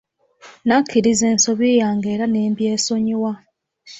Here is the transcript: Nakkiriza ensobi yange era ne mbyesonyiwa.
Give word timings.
Nakkiriza 0.67 1.25
ensobi 1.33 1.69
yange 1.81 2.07
era 2.15 2.25
ne 2.29 2.41
mbyesonyiwa. 2.51 3.31